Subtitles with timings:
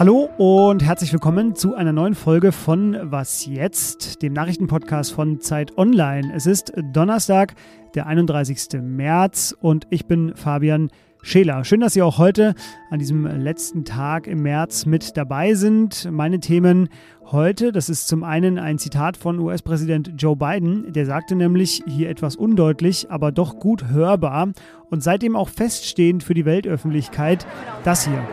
[0.00, 5.76] Hallo und herzlich willkommen zu einer neuen Folge von Was jetzt, dem Nachrichtenpodcast von Zeit
[5.76, 6.32] Online.
[6.34, 7.52] Es ist Donnerstag,
[7.94, 8.80] der 31.
[8.80, 10.88] März und ich bin Fabian
[11.20, 11.66] Scheler.
[11.66, 12.54] Schön, dass Sie auch heute
[12.88, 16.10] an diesem letzten Tag im März mit dabei sind.
[16.10, 16.88] Meine Themen
[17.26, 22.08] heute, das ist zum einen ein Zitat von US-Präsident Joe Biden, der sagte nämlich hier
[22.08, 24.48] etwas undeutlich, aber doch gut hörbar
[24.88, 27.46] und seitdem auch feststehend für die Weltöffentlichkeit
[27.84, 28.26] das hier.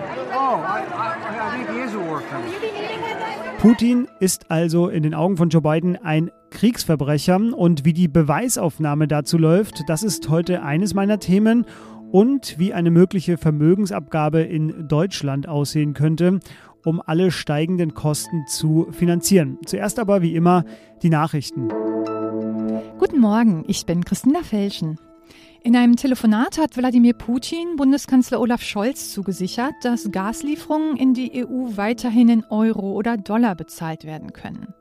[3.60, 9.08] Putin ist also in den Augen von Joe Biden ein Kriegsverbrecher und wie die Beweisaufnahme
[9.08, 11.66] dazu läuft, das ist heute eines meiner Themen
[12.12, 16.40] und wie eine mögliche Vermögensabgabe in Deutschland aussehen könnte,
[16.86, 19.58] um alle steigenden Kosten zu finanzieren.
[19.66, 20.64] Zuerst aber wie immer
[21.02, 21.70] die Nachrichten.
[23.00, 25.00] Guten Morgen, ich bin Christina Felschen.
[25.64, 31.76] In einem Telefonat hat Wladimir Putin Bundeskanzler Olaf Scholz zugesichert, dass Gaslieferungen in die EU
[31.76, 34.74] weiterhin in Euro oder Dollar bezahlt werden können.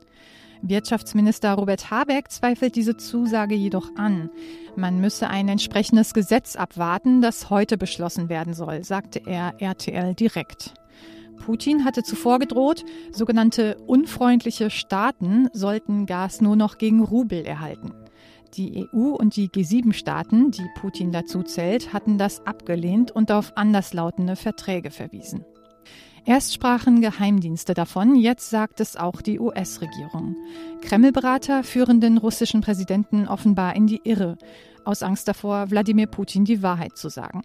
[0.62, 4.30] Wirtschaftsminister Robert Habeck zweifelt diese Zusage jedoch an.
[4.76, 10.74] Man müsse ein entsprechendes Gesetz abwarten, das heute beschlossen werden soll, sagte er RTL direkt.
[11.36, 17.92] Putin hatte zuvor gedroht, sogenannte unfreundliche Staaten sollten Gas nur noch gegen Rubel erhalten.
[18.54, 24.36] Die EU und die G7-Staaten, die Putin dazu zählt, hatten das abgelehnt und auf anderslautende
[24.36, 25.44] Verträge verwiesen.
[26.24, 30.36] Erst sprachen Geheimdienste davon, jetzt sagt es auch die US-Regierung.
[30.82, 34.36] Kreml-Berater führen den russischen Präsidenten offenbar in die Irre,
[34.84, 37.42] aus Angst davor, Wladimir Putin die Wahrheit zu sagen.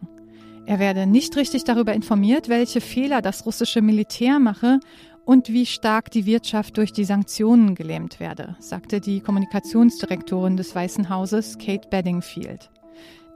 [0.66, 4.80] Er werde nicht richtig darüber informiert, welche Fehler das russische Militär mache
[5.26, 11.10] und wie stark die Wirtschaft durch die Sanktionen gelähmt werde, sagte die Kommunikationsdirektorin des Weißen
[11.10, 12.70] Hauses Kate Bedingfield.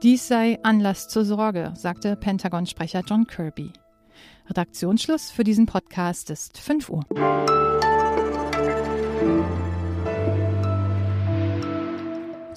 [0.02, 3.72] Dies sei Anlass zur Sorge, sagte Pentagon-Sprecher John Kirby.
[4.48, 7.04] Redaktionsschluss für diesen Podcast ist 5 Uhr.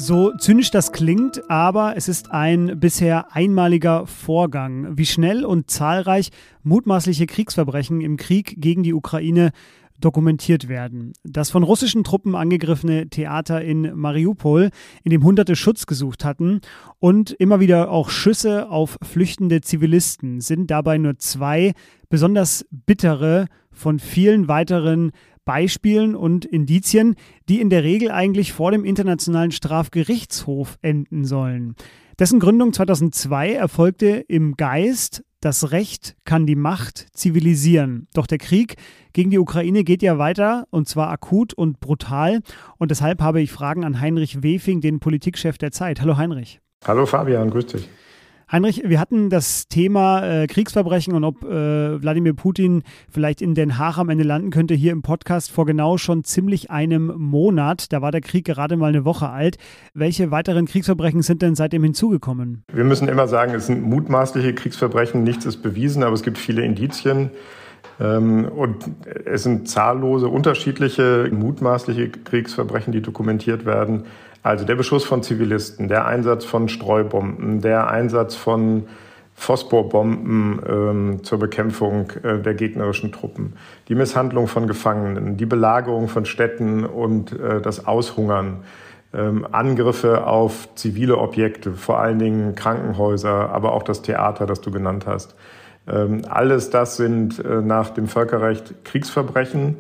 [0.02, 4.98] So zynisch das klingt, aber es ist ein bisher einmaliger Vorgang.
[4.98, 6.30] Wie schnell und zahlreich
[6.64, 9.52] mutmaßliche Kriegsverbrechen im Krieg gegen die Ukraine
[10.00, 11.12] dokumentiert werden.
[11.26, 14.70] Das von russischen Truppen angegriffene Theater in Mariupol,
[15.04, 16.62] in dem Hunderte Schutz gesucht hatten,
[17.00, 21.74] und immer wieder auch Schüsse auf flüchtende Zivilisten sind dabei nur zwei
[22.08, 25.12] besonders bittere von vielen weiteren
[25.46, 27.16] Beispielen und Indizien,
[27.48, 31.76] die in der Regel eigentlich vor dem Internationalen Strafgerichtshof enden sollen.
[32.20, 38.08] Dessen Gründung 2002 erfolgte im Geist das Recht kann die Macht zivilisieren.
[38.14, 38.76] Doch der Krieg
[39.14, 42.42] gegen die Ukraine geht ja weiter und zwar akut und brutal.
[42.78, 46.02] Und deshalb habe ich Fragen an Heinrich Wefing, den Politikchef der Zeit.
[46.02, 46.60] Hallo Heinrich.
[46.86, 47.90] Hallo Fabian, grüß dich.
[48.52, 53.78] Heinrich, wir hatten das Thema äh, Kriegsverbrechen und ob äh, Wladimir Putin vielleicht in Den
[53.78, 57.94] Haag am Ende landen könnte, hier im Podcast vor genau schon ziemlich einem Monat.
[57.94, 59.58] Da war der Krieg gerade mal eine Woche alt.
[59.94, 62.64] Welche weiteren Kriegsverbrechen sind denn seitdem hinzugekommen?
[62.74, 65.24] Wir müssen immer sagen, es sind mutmaßliche Kriegsverbrechen.
[65.24, 67.30] Nichts ist bewiesen, aber es gibt viele Indizien.
[68.00, 68.90] Ähm, und
[69.26, 74.06] es sind zahllose unterschiedliche mutmaßliche Kriegsverbrechen, die dokumentiert werden.
[74.42, 78.88] Also der Beschuss von Zivilisten, der Einsatz von Streubomben, der Einsatz von
[79.36, 83.54] Phosphorbomben ähm, zur Bekämpfung äh, der gegnerischen Truppen,
[83.88, 88.64] die Misshandlung von Gefangenen, die Belagerung von Städten und äh, das Aushungern,
[89.14, 94.72] ähm, Angriffe auf zivile Objekte, vor allen Dingen Krankenhäuser, aber auch das Theater, das du
[94.72, 95.36] genannt hast.
[95.88, 99.78] Ähm, alles das sind äh, nach dem Völkerrecht Kriegsverbrechen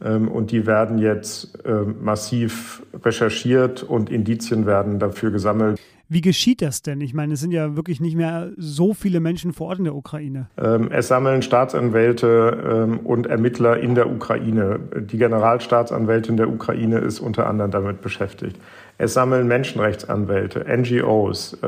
[0.00, 5.80] und die werden jetzt ähm, massiv recherchiert und Indizien werden dafür gesammelt.
[6.10, 7.02] Wie geschieht das denn?
[7.02, 9.94] Ich meine, es sind ja wirklich nicht mehr so viele Menschen vor Ort in der
[9.94, 10.48] Ukraine.
[10.56, 14.80] Ähm, es sammeln Staatsanwälte und Ermittler in der Ukraine.
[15.00, 18.58] Die Generalstaatsanwältin der Ukraine ist unter anderem damit beschäftigt.
[18.96, 21.58] Es sammeln Menschenrechtsanwälte, NGOs,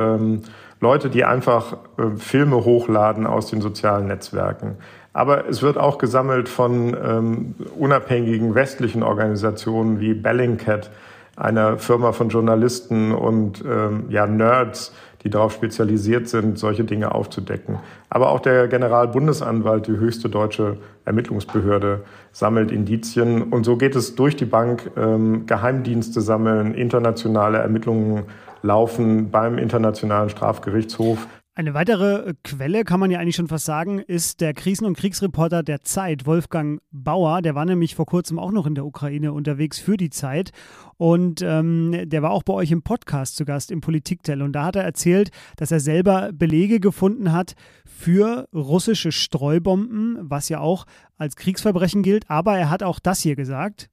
[0.81, 4.77] Leute, die einfach äh, Filme hochladen aus den sozialen Netzwerken.
[5.13, 10.91] Aber es wird auch gesammelt von ähm, unabhängigen westlichen Organisationen wie Bellingcat,
[11.37, 14.93] einer Firma von Journalisten und ähm, ja, Nerds,
[15.23, 17.79] die darauf spezialisiert sind, solche Dinge aufzudecken.
[18.09, 23.43] Aber auch der Generalbundesanwalt, die höchste deutsche Ermittlungsbehörde, sammelt Indizien.
[23.43, 24.91] Und so geht es durch die Bank.
[24.97, 28.25] Ähm, Geheimdienste sammeln, internationale Ermittlungen
[28.63, 31.27] laufen beim Internationalen Strafgerichtshof.
[31.57, 35.65] Eine weitere Quelle, kann man ja eigentlich schon fast sagen, ist der Krisen- und Kriegsreporter
[35.65, 37.43] der Zeit, Wolfgang Bauer.
[37.43, 40.53] Der war nämlich vor kurzem auch noch in der Ukraine unterwegs für die Zeit.
[40.97, 44.43] Und ähm, der war auch bei euch im Podcast zu Gast, im Politiktel.
[44.43, 50.51] Und da hat er erzählt, dass er selber Belege gefunden hat für russische Streubomben, was
[50.51, 50.87] ja auch
[51.19, 52.31] als Kriegsverbrechen gilt.
[52.31, 53.91] Aber er hat auch das hier gesagt.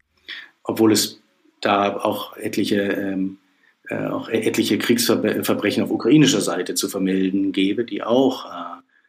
[0.61, 1.23] Obwohl es
[1.61, 3.39] da auch etliche ähm
[3.89, 8.57] äh, auch etliche Kriegsverbrechen auf ukrainischer Seite zu vermelden gäbe, die auch äh,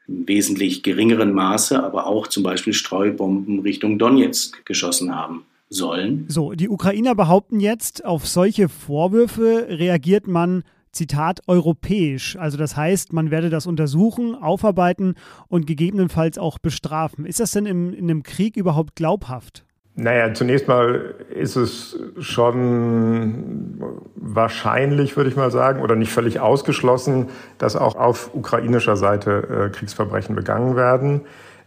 [0.09, 6.25] im wesentlich geringeren Maße, aber auch zum Beispiel Streubomben Richtung Donetsk geschossen haben sollen.
[6.29, 12.37] So, die Ukrainer behaupten jetzt, auf solche Vorwürfe reagiert man Zitat, europäisch.
[12.37, 15.15] Also das heißt, man werde das untersuchen, aufarbeiten
[15.49, 17.27] und gegebenenfalls auch bestrafen.
[17.27, 19.65] Ist das denn im, in einem Krieg überhaupt glaubhaft?
[20.01, 23.81] Naja, zunächst mal ist es schon
[24.15, 29.77] wahrscheinlich, würde ich mal sagen, oder nicht völlig ausgeschlossen, dass auch auf ukrainischer Seite äh,
[29.77, 31.23] Kriegsverbrechen begangen werden.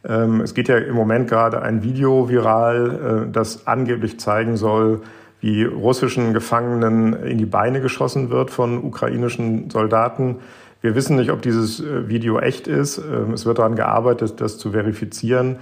[0.07, 5.01] Ähm, es geht ja im Moment gerade ein Video viral, äh, das angeblich zeigen soll,
[5.41, 10.37] wie russischen Gefangenen in die Beine geschossen wird von ukrainischen Soldaten.
[10.79, 12.97] Wir wissen nicht, ob dieses äh, Video echt ist.
[12.97, 15.57] Ähm, es wird daran gearbeitet, das zu verifizieren.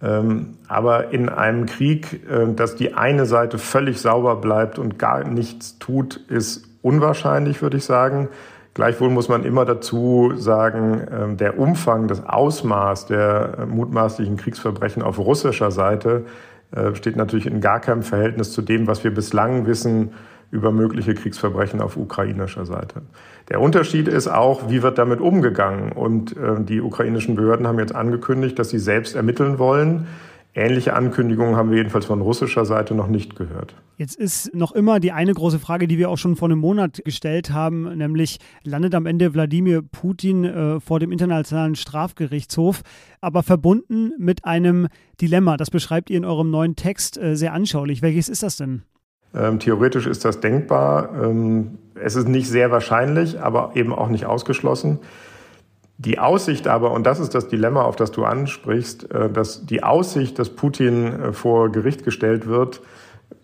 [0.00, 5.24] Ähm, aber in einem Krieg, äh, dass die eine Seite völlig sauber bleibt und gar
[5.24, 8.28] nichts tut, ist unwahrscheinlich, würde ich sagen.
[8.74, 15.02] Gleichwohl muss man immer dazu sagen, ähm, der Umfang, das Ausmaß der äh, mutmaßlichen Kriegsverbrechen
[15.02, 16.26] auf russischer Seite
[16.70, 20.12] äh, steht natürlich in gar keinem Verhältnis zu dem, was wir bislang wissen
[20.50, 23.02] über mögliche Kriegsverbrechen auf ukrainischer Seite.
[23.48, 25.92] Der Unterschied ist auch, wie wird damit umgegangen?
[25.92, 30.06] Und äh, die ukrainischen Behörden haben jetzt angekündigt, dass sie selbst ermitteln wollen.
[30.54, 33.74] Ähnliche Ankündigungen haben wir jedenfalls von russischer Seite noch nicht gehört.
[33.96, 37.02] Jetzt ist noch immer die eine große Frage, die wir auch schon vor einem Monat
[37.04, 42.82] gestellt haben, nämlich landet am Ende Wladimir Putin äh, vor dem Internationalen Strafgerichtshof,
[43.20, 44.88] aber verbunden mit einem
[45.20, 45.56] Dilemma.
[45.58, 48.02] Das beschreibt ihr in eurem neuen Text äh, sehr anschaulich.
[48.02, 48.82] Welches ist das denn?
[49.38, 51.10] Ähm, theoretisch ist das denkbar.
[51.22, 54.98] Ähm, es ist nicht sehr wahrscheinlich, aber eben auch nicht ausgeschlossen.
[56.00, 59.82] Die Aussicht aber, und das ist das Dilemma, auf das du ansprichst, äh, dass die
[59.82, 62.80] Aussicht, dass Putin äh, vor Gericht gestellt wird,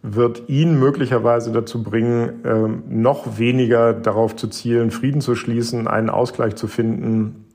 [0.02, 6.10] wird ihn möglicherweise dazu bringen, ähm, noch weniger darauf zu zielen, Frieden zu schließen, einen
[6.10, 7.46] Ausgleich zu finden.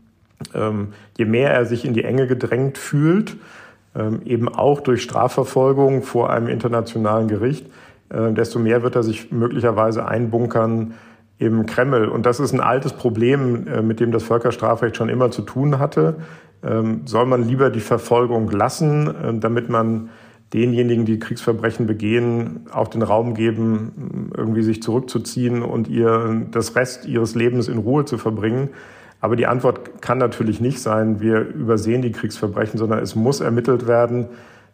[0.54, 3.38] Ähm, je mehr er sich in die Enge gedrängt fühlt,
[3.96, 7.68] ähm, eben auch durch Strafverfolgung vor einem internationalen Gericht,
[8.10, 10.94] desto mehr wird er sich möglicherweise einbunkern
[11.40, 12.10] im Kreml.
[12.10, 15.80] Und das ist ein altes Problem, äh, mit dem das Völkerstrafrecht schon immer zu tun
[15.80, 16.18] hatte.
[16.62, 20.10] Ähm, soll man lieber die Verfolgung lassen, äh, damit man
[20.54, 27.06] denjenigen, die Kriegsverbrechen begehen, auch den Raum geben, irgendwie sich zurückzuziehen und ihr das Rest
[27.06, 28.70] ihres Lebens in Ruhe zu verbringen.
[29.22, 33.88] Aber die Antwort kann natürlich nicht sein, wir übersehen die Kriegsverbrechen, sondern es muss ermittelt
[33.88, 34.28] werden.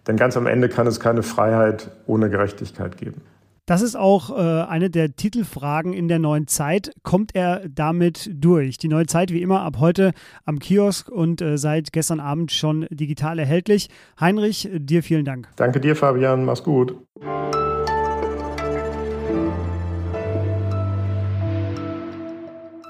[0.07, 3.21] Denn ganz am Ende kann es keine Freiheit ohne Gerechtigkeit geben.
[3.65, 6.91] Das ist auch äh, eine der Titelfragen in der neuen Zeit.
[7.01, 8.77] Kommt er damit durch?
[8.77, 10.11] Die neue Zeit wie immer ab heute
[10.45, 13.89] am Kiosk und äh, seit gestern Abend schon digital erhältlich.
[14.19, 15.47] Heinrich, dir vielen Dank.
[15.55, 16.45] Danke dir, Fabian.
[16.45, 16.95] Mach's gut.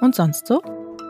[0.02, 0.62] Und sonst so?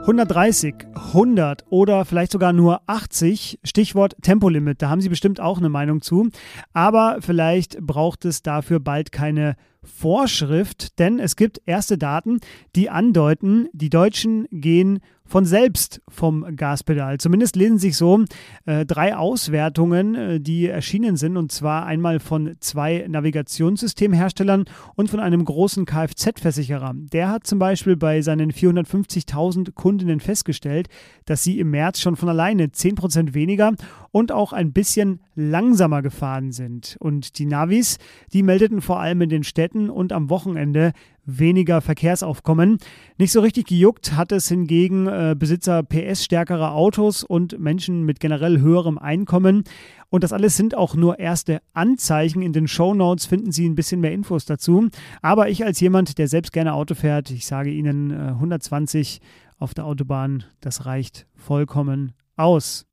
[0.05, 5.69] 130, 100 oder vielleicht sogar nur 80, Stichwort Tempolimit, da haben Sie bestimmt auch eine
[5.69, 6.29] Meinung zu.
[6.73, 12.37] Aber vielleicht braucht es dafür bald keine Vorschrift, denn es gibt erste Daten,
[12.75, 17.17] die andeuten, die Deutschen gehen von selbst vom Gaspedal.
[17.17, 18.23] Zumindest lesen sich so
[18.65, 24.65] äh, drei Auswertungen, äh, die erschienen sind, und zwar einmal von zwei Navigationssystemherstellern
[24.95, 26.93] und von einem großen Kfz-Versicherer.
[26.95, 30.87] Der hat zum Beispiel bei seinen 450.000 Kundinnen festgestellt,
[31.25, 33.73] dass sie im März schon von alleine 10% weniger
[34.15, 36.95] und auch ein bisschen langsamer gefahren sind.
[37.01, 37.97] Und die Navis,
[38.31, 40.93] die meldeten vor allem in den Städten und am Wochenende
[41.25, 42.77] weniger Verkehrsaufkommen.
[43.17, 48.61] Nicht so richtig gejuckt hat es hingegen äh, Besitzer PS-stärkerer Autos und Menschen mit generell
[48.61, 49.65] höherem Einkommen.
[50.07, 52.41] Und das alles sind auch nur erste Anzeichen.
[52.41, 54.87] In den Show Notes finden Sie ein bisschen mehr Infos dazu.
[55.21, 59.19] Aber ich als jemand, der selbst gerne Auto fährt, ich sage Ihnen äh, 120
[59.57, 62.85] auf der Autobahn, das reicht vollkommen aus.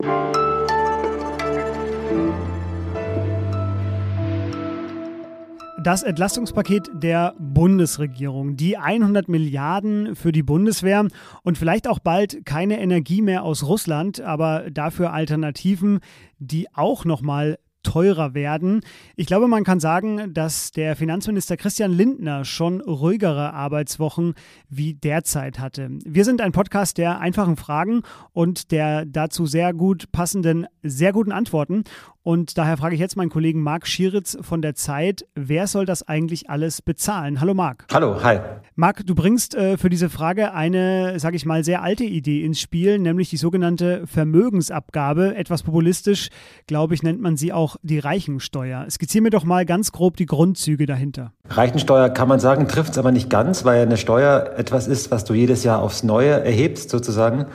[5.83, 8.57] Das Entlastungspaket der Bundesregierung.
[8.57, 11.07] Die 100 Milliarden für die Bundeswehr
[11.43, 16.01] und vielleicht auch bald keine Energie mehr aus Russland, aber dafür Alternativen,
[16.39, 18.81] die auch nochmal teurer werden.
[19.17, 24.35] Ich glaube, man kann sagen, dass der Finanzminister Christian Lindner schon ruhigere Arbeitswochen
[24.69, 25.91] wie derzeit hatte.
[26.05, 31.33] Wir sind ein Podcast der einfachen Fragen und der dazu sehr gut passenden, sehr guten
[31.33, 31.85] Antworten.
[32.25, 36.07] Und daher frage ich jetzt meinen Kollegen Marc Schieritz von der Zeit, wer soll das
[36.07, 37.41] eigentlich alles bezahlen?
[37.41, 37.87] Hallo Marc.
[37.93, 38.39] Hallo, hi.
[38.77, 42.61] Marc, du bringst äh, für diese Frage eine, sage ich mal, sehr alte Idee ins
[42.61, 45.35] Spiel, nämlich die sogenannte Vermögensabgabe.
[45.35, 46.29] Etwas populistisch,
[46.69, 48.87] glaube ich, nennt man sie auch die Reichensteuer.
[48.91, 51.33] Skizziere mir doch mal ganz grob die Grundzüge dahinter.
[51.49, 55.25] Reichensteuer kann man sagen, trifft es aber nicht ganz, weil eine Steuer etwas ist, was
[55.25, 57.47] du jedes Jahr aufs Neue erhebst, sozusagen.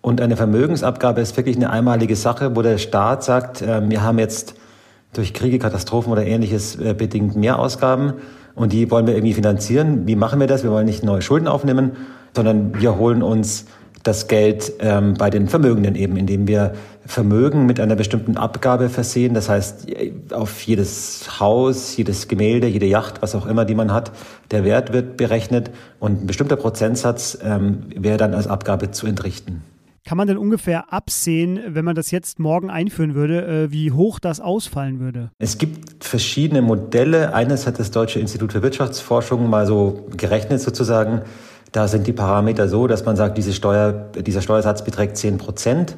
[0.00, 4.18] Und eine Vermögensabgabe ist wirklich eine einmalige Sache, wo der Staat sagt, äh, wir haben
[4.18, 4.54] jetzt
[5.12, 8.14] durch Kriege, Katastrophen oder ähnliches äh, bedingt mehr Ausgaben
[8.54, 10.06] und die wollen wir irgendwie finanzieren.
[10.06, 10.62] Wie machen wir das?
[10.62, 11.92] Wir wollen nicht neue Schulden aufnehmen,
[12.34, 13.66] sondern wir holen uns
[14.02, 16.74] das Geld ähm, bei den Vermögenden eben, indem wir
[17.06, 19.34] Vermögen mit einer bestimmten Abgabe versehen.
[19.34, 19.86] Das heißt,
[20.32, 24.12] auf jedes Haus, jedes Gemälde, jede Yacht, was auch immer, die man hat,
[24.50, 29.62] der Wert wird berechnet und ein bestimmter Prozentsatz ähm, wäre dann als Abgabe zu entrichten.
[30.08, 34.18] Kann man denn ungefähr absehen, wenn man das jetzt morgen einführen würde, äh, wie hoch
[34.18, 35.30] das ausfallen würde?
[35.38, 37.34] Es gibt verschiedene Modelle.
[37.34, 41.22] Eines hat das Deutsche Institut für Wirtschaftsforschung mal so gerechnet sozusagen.
[41.72, 45.94] Da sind die Parameter so, dass man sagt, diese Steuer, dieser Steuersatz beträgt 10 Prozent.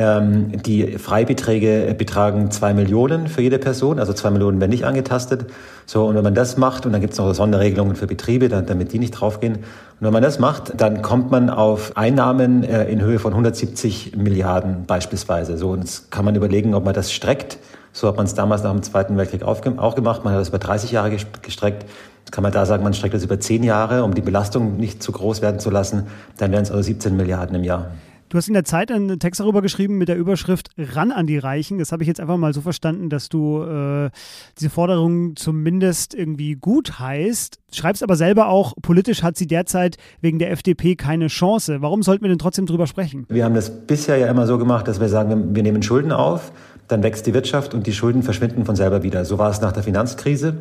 [0.00, 5.44] Ähm, die Freibeträge betragen zwei Millionen für jede Person, also zwei Millionen werden nicht angetastet.
[5.84, 8.94] So, und wenn man das macht, und dann gibt es noch Sonderregelungen für Betriebe, damit
[8.94, 9.56] die nicht draufgehen.
[9.56, 9.62] Und
[10.00, 14.86] wenn man das macht, dann kommt man auf Einnahmen äh, in Höhe von 170 Milliarden
[14.86, 15.58] beispielsweise.
[15.58, 17.58] So, und jetzt kann man überlegen, ob man das streckt.
[17.92, 20.24] So hat man es damals nach dem Zweiten Weltkrieg auch gemacht.
[20.24, 21.86] Man hat das über 30 Jahre gestreckt.
[22.20, 25.02] Jetzt kann man da sagen, man streckt das über 10 Jahre, um die Belastung nicht
[25.02, 26.06] zu groß werden zu lassen.
[26.38, 27.90] Dann wären es also 17 Milliarden im Jahr.
[28.30, 31.36] Du hast in der Zeit einen Text darüber geschrieben mit der Überschrift Ran an die
[31.36, 31.78] Reichen.
[31.78, 34.10] Das habe ich jetzt einfach mal so verstanden, dass du äh,
[34.56, 37.58] diese Forderung zumindest irgendwie gut heißt.
[37.72, 41.82] Schreibst aber selber auch, politisch hat sie derzeit wegen der FDP keine Chance.
[41.82, 43.26] Warum sollten wir denn trotzdem drüber sprechen?
[43.28, 46.52] Wir haben das bisher ja immer so gemacht, dass wir sagen, wir nehmen Schulden auf,
[46.90, 49.24] dann wächst die Wirtschaft und die Schulden verschwinden von selber wieder.
[49.24, 50.54] So war es nach der Finanzkrise.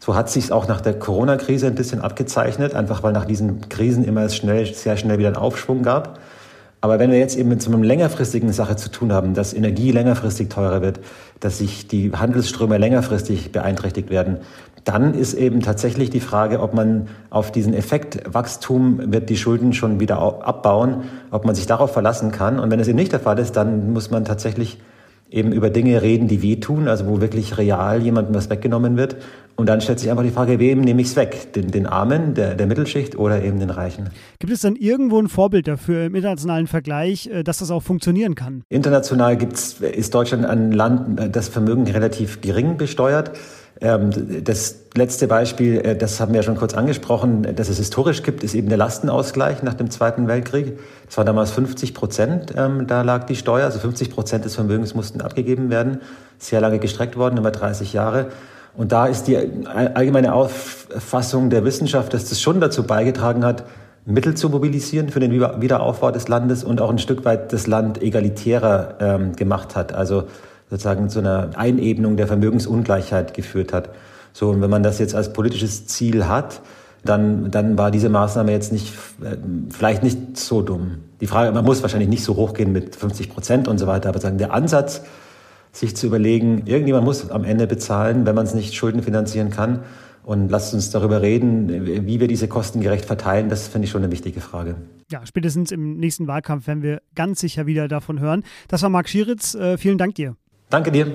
[0.00, 4.04] So hat sich auch nach der Corona-Krise ein bisschen abgezeichnet, einfach weil nach diesen Krisen
[4.04, 6.18] immer es schnell, sehr schnell wieder einen Aufschwung gab.
[6.80, 9.90] Aber wenn wir jetzt eben mit so einer längerfristigen Sache zu tun haben, dass Energie
[9.90, 11.00] längerfristig teurer wird,
[11.40, 14.38] dass sich die Handelsströme längerfristig beeinträchtigt werden,
[14.84, 19.72] dann ist eben tatsächlich die Frage, ob man auf diesen Effekt Wachstum wird die Schulden
[19.72, 22.58] schon wieder abbauen, ob man sich darauf verlassen kann.
[22.58, 24.78] Und wenn es eben nicht der Fall ist, dann muss man tatsächlich
[25.30, 29.16] eben über Dinge reden, die wehtun, also wo wirklich real jemandem was weggenommen wird.
[29.56, 31.52] Und dann stellt sich einfach die Frage, wem nehme ich es weg?
[31.52, 34.10] Den, den Armen, der, der Mittelschicht oder eben den Reichen?
[34.40, 38.34] Gibt es dann irgendwo ein Vorbild dafür im internationalen Vergleich, äh, dass das auch funktionieren
[38.34, 38.62] kann?
[38.68, 43.32] International gibt's, ist Deutschland ein Land, das Vermögen relativ gering besteuert.
[43.80, 48.22] Ähm, das letzte Beispiel, äh, das haben wir ja schon kurz angesprochen, dass es historisch
[48.22, 50.78] gibt, ist eben der Lastenausgleich nach dem Zweiten Weltkrieg.
[51.06, 54.94] Das war damals 50 Prozent, ähm, da lag die Steuer, also 50 Prozent des Vermögens
[54.94, 56.00] mussten abgegeben werden.
[56.38, 58.26] Sehr lange gestreckt worden, über 30 Jahre.
[58.76, 63.64] Und da ist die allgemeine Auffassung der Wissenschaft, dass das schon dazu beigetragen hat,
[64.06, 68.02] Mittel zu mobilisieren für den Wiederaufbau des Landes und auch ein Stück weit das Land
[68.02, 69.94] egalitärer ähm, gemacht hat.
[69.94, 70.24] Also
[70.70, 73.90] sozusagen zu einer Einebnung der Vermögensungleichheit geführt hat.
[74.32, 76.60] So, und wenn man das jetzt als politisches Ziel hat,
[77.04, 79.36] dann, dann war diese Maßnahme jetzt nicht, äh,
[79.70, 80.98] vielleicht nicht so dumm.
[81.20, 84.20] Die Frage, man muss wahrscheinlich nicht so hochgehen mit 50 Prozent und so weiter, aber
[84.20, 85.02] sagen, der Ansatz,
[85.70, 89.80] sich zu überlegen, irgendjemand muss am Ende bezahlen, wenn man es nicht Schulden finanzieren kann.
[90.22, 93.50] Und lasst uns darüber reden, wie wir diese Kosten gerecht verteilen.
[93.50, 94.76] Das finde ich schon eine wichtige Frage.
[95.10, 98.42] Ja, spätestens im nächsten Wahlkampf werden wir ganz sicher wieder davon hören.
[98.68, 99.54] Das war Marc Schieritz.
[99.54, 100.36] Äh, vielen Dank dir.
[100.74, 101.06] Danke dir.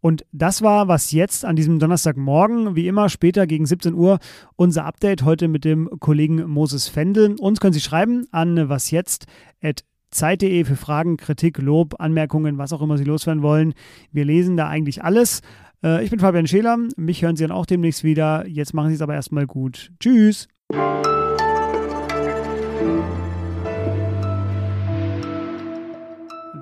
[0.00, 2.74] Und das war was jetzt an diesem Donnerstagmorgen.
[2.74, 4.18] Wie immer später gegen 17 Uhr
[4.56, 7.36] unser Update heute mit dem Kollegen Moses Fendel.
[7.38, 13.04] Uns können Sie schreiben an wasjetzt.zeit.de für Fragen, Kritik, Lob, Anmerkungen, was auch immer Sie
[13.04, 13.74] loswerden wollen.
[14.10, 15.42] Wir lesen da eigentlich alles.
[15.84, 16.76] Äh, ich bin Fabian Scheler.
[16.96, 18.48] Mich hören Sie dann auch demnächst wieder.
[18.48, 19.92] Jetzt machen Sie es aber erstmal gut.
[20.00, 20.48] Tschüss.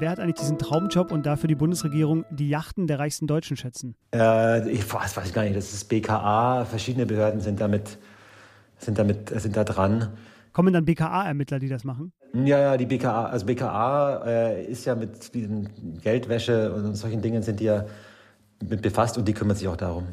[0.00, 3.94] Wer hat eigentlich diesen Traumjob und dafür die Bundesregierung die Yachten der reichsten Deutschen schätzen?
[4.14, 7.98] Äh, ich weiß, weiß gar nicht, das ist BKA, verschiedene Behörden sind damit,
[8.78, 10.08] sind damit, sind da dran.
[10.52, 12.12] Kommen dann BKA-Ermittler, die das machen?
[12.32, 17.42] Ja, ja, die BKA, also BKA äh, ist ja mit diesen Geldwäsche und solchen Dingen
[17.42, 17.84] sind die ja
[18.68, 20.06] mit befasst und die kümmern sich auch darum.